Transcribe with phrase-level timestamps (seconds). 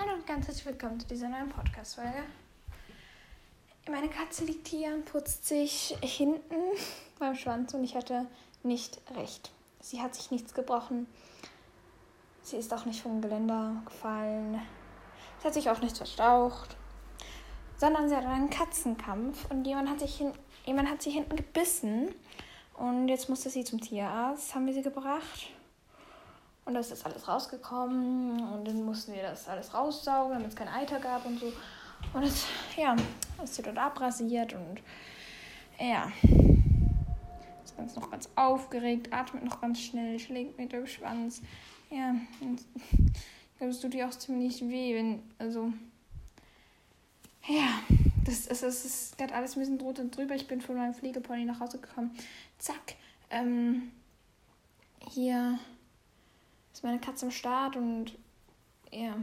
[0.00, 2.22] Hallo und ganz herzlich willkommen zu dieser neuen Podcast-Folge.
[3.90, 6.54] Meine Katze liegt hier und putzt sich hinten
[7.18, 8.26] beim Schwanz und ich hatte
[8.62, 9.50] nicht recht.
[9.80, 11.06] Sie hat sich nichts gebrochen.
[12.40, 14.62] Sie ist auch nicht vom Geländer gefallen.
[15.40, 16.76] Sie hat sich auch nichts verstaucht.
[17.76, 20.32] Sondern sie hat einen Katzenkampf und jemand hat, sich hin,
[20.64, 22.14] jemand hat sie hinten gebissen.
[22.72, 25.50] Und jetzt musste sie zum Tierarzt, haben wir sie gebracht.
[26.70, 30.54] Und da ist das alles rausgekommen und dann mussten wir das alles raussaugen, damit es
[30.54, 31.46] kein Eiter gab und so.
[32.14, 32.46] Und das,
[32.76, 32.94] ja,
[33.42, 34.80] ist sie dort abrasiert und
[35.80, 36.12] ja,
[37.64, 41.42] ist ganz noch ganz aufgeregt, atmet noch ganz schnell, schlägt mit dem Schwanz.
[41.90, 42.60] Ja, und
[42.92, 45.72] ich glaube, es tut ihr auch ziemlich weh, wenn, also,
[47.48, 47.80] ja,
[48.24, 50.36] das, das, das ist gerade alles ein bisschen drunter und drüber.
[50.36, 52.16] Ich bin von meinem Pflegepony nach Hause gekommen.
[52.58, 52.94] Zack,
[53.28, 53.90] ähm,
[55.08, 55.58] hier
[56.80, 58.12] ist meine Katze im Start und
[58.90, 59.14] ja.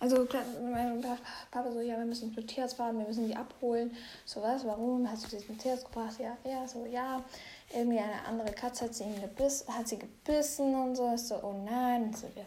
[0.00, 0.26] Also
[0.62, 1.04] mein
[1.50, 3.94] Papa so, ja, wir müssen zum Tierarzt fahren, wir müssen die abholen.
[4.24, 5.10] So was, warum?
[5.10, 6.14] Hast du sie zum Tierarzt gebracht?
[6.18, 7.22] Ja, ja, so, ja.
[7.70, 11.12] Irgendwie eine andere Katze hat sie, ihn gebiss, hat sie gebissen und so.
[11.12, 12.04] Ist so, oh nein.
[12.04, 12.46] Und so, wir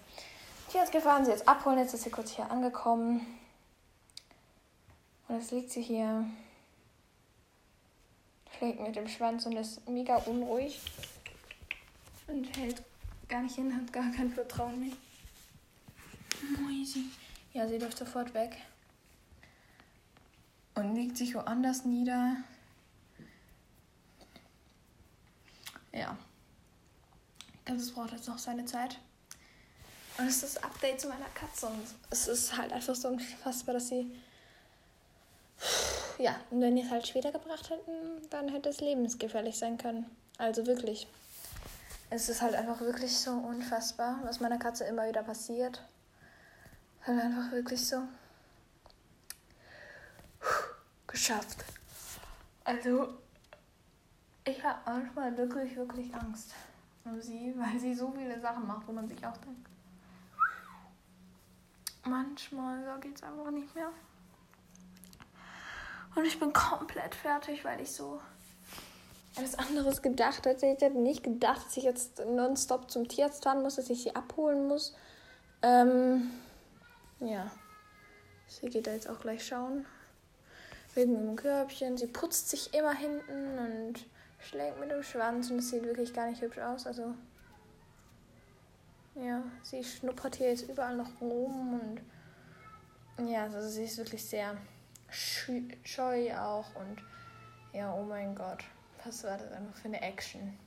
[0.72, 3.22] Tierarzt gefahren, sie jetzt abholen, jetzt ist sie kurz hier angekommen.
[5.28, 6.26] Und jetzt liegt sie hier,
[8.58, 10.82] schlägt mit dem Schwanz und ist mega unruhig
[12.28, 12.82] und hält
[13.38, 14.98] gar nicht hin, hat gar kein Vertrauen mehr.
[16.60, 17.04] Moisi.
[17.54, 18.58] Ja, sie läuft sofort weg.
[20.74, 22.38] Und legt sich woanders nieder.
[25.94, 26.18] Ja.
[27.54, 28.98] Ich glaube, es braucht jetzt noch seine Zeit.
[30.18, 31.68] Und es ist das Update zu meiner Katze.
[31.68, 34.12] Und es ist halt einfach so unfassbar, dass sie.
[36.18, 40.10] Ja, und wenn die es halt später gebracht hätten, dann hätte es lebensgefährlich sein können.
[40.40, 41.06] Also wirklich
[42.10, 45.84] es ist halt einfach wirklich so unfassbar, was meiner Katze immer wieder passiert.
[47.06, 48.04] Halt einfach wirklich so
[51.06, 51.66] geschafft.
[52.64, 53.18] Also,
[54.46, 56.54] ich habe manchmal wirklich, wirklich Angst
[57.04, 59.68] um sie, weil sie so viele Sachen macht, wo man sich auch denkt.
[62.06, 63.92] Manchmal so geht's einfach nicht mehr.
[66.16, 68.22] Und ich bin komplett fertig, weil ich so
[69.38, 70.48] etwas anderes gedacht.
[70.48, 74.04] Also ich hätte nicht gedacht, dass ich jetzt nonstop zum Tierarzt fahren muss, dass ich
[74.04, 74.96] sie abholen muss.
[75.62, 76.32] Ähm,
[77.20, 77.52] ja.
[78.48, 79.86] Sie geht da jetzt auch gleich schauen.
[80.94, 81.98] Wegen dem Körbchen.
[81.98, 84.06] Sie putzt sich immer hinten und
[84.40, 86.88] schlägt mit dem Schwanz und es sieht wirklich gar nicht hübsch aus.
[86.88, 87.14] Also.
[89.16, 93.30] Ja, sie schnuppert hier jetzt überall noch rum und.
[93.30, 94.56] Ja, also sie ist wirklich sehr
[95.10, 97.02] scheu auch und.
[97.74, 98.64] Ja, oh mein Gott
[99.08, 100.58] was war das einfach für eine Action?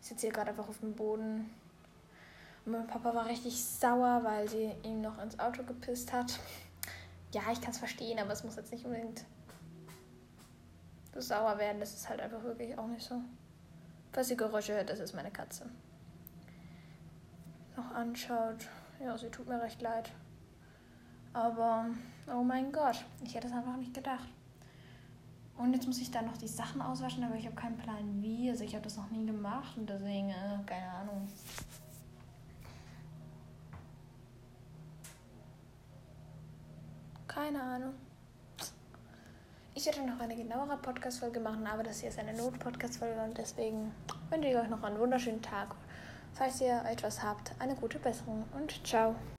[0.00, 1.50] Ich sitze hier gerade einfach auf dem Boden.
[2.64, 6.38] Und mein Papa war richtig sauer, weil sie ihm noch ins Auto gepisst hat.
[7.32, 9.24] Ja, ich kann es verstehen, aber es muss jetzt nicht unbedingt
[11.12, 11.80] so sauer werden.
[11.80, 13.20] Das ist halt einfach wirklich auch nicht so.
[14.12, 15.68] Falls ihr Geräusche hört, das ist meine Katze.
[17.76, 18.68] Noch anschaut.
[19.00, 20.12] Ja, sie tut mir recht leid.
[21.32, 21.86] Aber,
[22.28, 24.28] oh mein Gott, ich hätte es einfach nicht gedacht.
[25.56, 28.50] Und jetzt muss ich da noch die Sachen auswaschen, aber ich habe keinen Plan wie.
[28.50, 31.28] Also ich habe das noch nie gemacht und deswegen, äh, keine Ahnung.
[37.28, 37.94] Keine Ahnung.
[39.76, 43.92] Ich werde noch eine genauere Podcast-Folge machen, aber das hier ist eine Not-Podcast-Folge und deswegen
[44.30, 45.74] wünsche ich euch noch einen wunderschönen Tag.
[46.32, 49.16] Falls ihr etwas habt, eine gute Besserung und ciao.